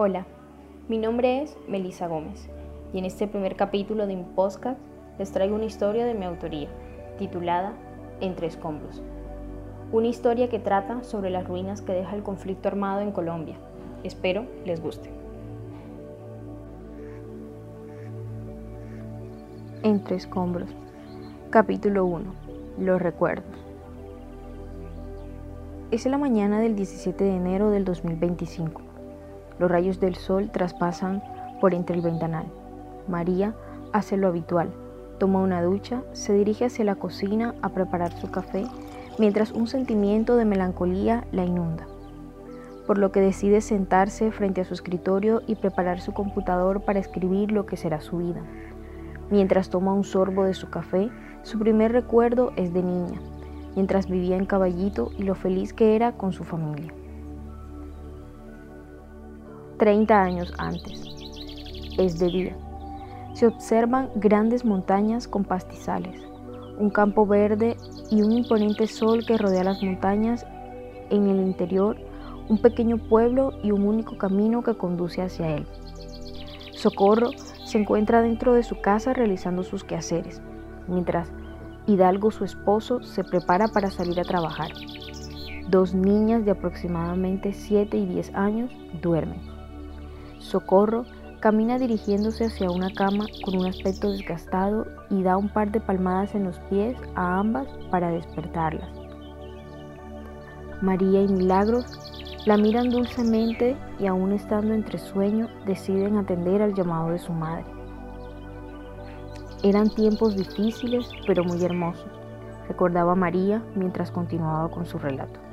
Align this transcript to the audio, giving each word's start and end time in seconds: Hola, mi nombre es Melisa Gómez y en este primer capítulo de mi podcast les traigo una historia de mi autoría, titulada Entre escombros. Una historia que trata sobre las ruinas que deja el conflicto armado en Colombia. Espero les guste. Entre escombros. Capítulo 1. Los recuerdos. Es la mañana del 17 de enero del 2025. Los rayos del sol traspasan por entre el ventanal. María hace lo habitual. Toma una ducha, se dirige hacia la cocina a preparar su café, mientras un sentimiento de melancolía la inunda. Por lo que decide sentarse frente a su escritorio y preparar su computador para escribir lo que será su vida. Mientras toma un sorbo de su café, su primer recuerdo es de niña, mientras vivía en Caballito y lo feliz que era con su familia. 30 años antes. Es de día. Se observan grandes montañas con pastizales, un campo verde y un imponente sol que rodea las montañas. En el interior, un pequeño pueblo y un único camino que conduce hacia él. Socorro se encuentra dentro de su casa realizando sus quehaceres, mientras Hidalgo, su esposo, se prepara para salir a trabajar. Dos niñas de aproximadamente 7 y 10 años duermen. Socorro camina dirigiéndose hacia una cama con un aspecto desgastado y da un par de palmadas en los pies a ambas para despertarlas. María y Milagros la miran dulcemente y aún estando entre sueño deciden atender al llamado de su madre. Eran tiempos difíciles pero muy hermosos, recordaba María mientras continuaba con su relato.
Hola, 0.00 0.26
mi 0.86 0.96
nombre 0.96 1.42
es 1.42 1.56
Melisa 1.66 2.06
Gómez 2.06 2.48
y 2.92 3.00
en 3.00 3.04
este 3.04 3.26
primer 3.26 3.56
capítulo 3.56 4.06
de 4.06 4.14
mi 4.14 4.22
podcast 4.22 4.78
les 5.18 5.32
traigo 5.32 5.56
una 5.56 5.64
historia 5.64 6.06
de 6.06 6.14
mi 6.14 6.24
autoría, 6.24 6.68
titulada 7.18 7.72
Entre 8.20 8.46
escombros. 8.46 9.02
Una 9.90 10.06
historia 10.06 10.48
que 10.48 10.60
trata 10.60 11.02
sobre 11.02 11.30
las 11.30 11.48
ruinas 11.48 11.82
que 11.82 11.94
deja 11.94 12.14
el 12.14 12.22
conflicto 12.22 12.68
armado 12.68 13.00
en 13.00 13.10
Colombia. 13.10 13.56
Espero 14.04 14.46
les 14.64 14.80
guste. 14.80 15.10
Entre 19.82 20.14
escombros. 20.14 20.70
Capítulo 21.50 22.06
1. 22.06 22.24
Los 22.78 23.02
recuerdos. 23.02 23.56
Es 25.90 26.06
la 26.06 26.18
mañana 26.18 26.60
del 26.60 26.76
17 26.76 27.24
de 27.24 27.34
enero 27.34 27.70
del 27.70 27.84
2025. 27.84 28.82
Los 29.58 29.70
rayos 29.70 30.00
del 30.00 30.14
sol 30.16 30.50
traspasan 30.50 31.22
por 31.60 31.74
entre 31.74 31.96
el 31.96 32.02
ventanal. 32.02 32.46
María 33.08 33.54
hace 33.92 34.16
lo 34.16 34.28
habitual. 34.28 34.70
Toma 35.18 35.40
una 35.40 35.62
ducha, 35.62 36.02
se 36.12 36.32
dirige 36.32 36.66
hacia 36.66 36.84
la 36.84 36.94
cocina 36.94 37.54
a 37.62 37.70
preparar 37.70 38.12
su 38.12 38.30
café, 38.30 38.64
mientras 39.18 39.50
un 39.50 39.66
sentimiento 39.66 40.36
de 40.36 40.44
melancolía 40.44 41.24
la 41.32 41.44
inunda. 41.44 41.86
Por 42.86 42.98
lo 42.98 43.10
que 43.10 43.20
decide 43.20 43.60
sentarse 43.60 44.30
frente 44.30 44.60
a 44.60 44.64
su 44.64 44.74
escritorio 44.74 45.42
y 45.46 45.56
preparar 45.56 46.00
su 46.00 46.12
computador 46.12 46.82
para 46.82 47.00
escribir 47.00 47.50
lo 47.50 47.66
que 47.66 47.76
será 47.76 48.00
su 48.00 48.18
vida. 48.18 48.40
Mientras 49.30 49.68
toma 49.68 49.92
un 49.92 50.04
sorbo 50.04 50.44
de 50.44 50.54
su 50.54 50.70
café, 50.70 51.10
su 51.42 51.58
primer 51.58 51.92
recuerdo 51.92 52.52
es 52.56 52.72
de 52.72 52.82
niña, 52.82 53.20
mientras 53.74 54.08
vivía 54.08 54.36
en 54.36 54.46
Caballito 54.46 55.10
y 55.18 55.24
lo 55.24 55.34
feliz 55.34 55.72
que 55.72 55.96
era 55.96 56.12
con 56.12 56.32
su 56.32 56.44
familia. 56.44 56.92
30 59.78 60.22
años 60.22 60.52
antes. 60.58 61.00
Es 61.96 62.18
de 62.18 62.26
día. 62.26 62.56
Se 63.34 63.46
observan 63.46 64.10
grandes 64.16 64.64
montañas 64.64 65.28
con 65.28 65.44
pastizales, 65.44 66.20
un 66.78 66.90
campo 66.90 67.26
verde 67.26 67.76
y 68.10 68.22
un 68.22 68.32
imponente 68.32 68.86
sol 68.86 69.24
que 69.24 69.38
rodea 69.38 69.64
las 69.64 69.82
montañas. 69.82 70.44
En 71.10 71.28
el 71.28 71.38
interior, 71.38 71.96
un 72.48 72.60
pequeño 72.60 72.98
pueblo 72.98 73.52
y 73.62 73.70
un 73.70 73.86
único 73.86 74.18
camino 74.18 74.62
que 74.62 74.74
conduce 74.76 75.22
hacia 75.22 75.56
él. 75.56 75.66
Socorro 76.72 77.30
se 77.64 77.78
encuentra 77.78 78.20
dentro 78.20 78.54
de 78.54 78.62
su 78.62 78.80
casa 78.80 79.12
realizando 79.12 79.62
sus 79.62 79.84
quehaceres, 79.84 80.42
mientras 80.86 81.30
Hidalgo, 81.86 82.30
su 82.30 82.44
esposo, 82.44 83.02
se 83.02 83.24
prepara 83.24 83.68
para 83.68 83.90
salir 83.90 84.20
a 84.20 84.24
trabajar. 84.24 84.68
Dos 85.70 85.94
niñas 85.94 86.44
de 86.44 86.50
aproximadamente 86.50 87.54
7 87.54 87.96
y 87.96 88.04
10 88.04 88.34
años 88.34 88.70
duermen. 89.00 89.57
Socorro 90.38 91.04
camina 91.40 91.78
dirigiéndose 91.78 92.46
hacia 92.46 92.70
una 92.70 92.92
cama 92.92 93.26
con 93.44 93.56
un 93.56 93.66
aspecto 93.66 94.10
desgastado 94.10 94.86
y 95.10 95.22
da 95.22 95.36
un 95.36 95.48
par 95.48 95.70
de 95.70 95.80
palmadas 95.80 96.34
en 96.34 96.44
los 96.44 96.58
pies 96.70 96.96
a 97.14 97.38
ambas 97.38 97.68
para 97.90 98.10
despertarlas. 98.10 98.88
María 100.80 101.22
y 101.22 101.28
Milagros 101.28 101.86
la 102.46 102.56
miran 102.56 102.90
dulcemente 102.90 103.76
y 103.98 104.06
aún 104.06 104.32
estando 104.32 104.74
entre 104.74 104.98
sueño 104.98 105.48
deciden 105.66 106.16
atender 106.16 106.62
al 106.62 106.74
llamado 106.74 107.10
de 107.10 107.18
su 107.18 107.32
madre. 107.32 107.64
Eran 109.62 109.90
tiempos 109.90 110.36
difíciles 110.36 111.10
pero 111.26 111.44
muy 111.44 111.64
hermosos, 111.64 112.10
recordaba 112.68 113.16
María 113.16 113.62
mientras 113.74 114.12
continuaba 114.12 114.70
con 114.70 114.86
su 114.86 114.98
relato. 114.98 115.47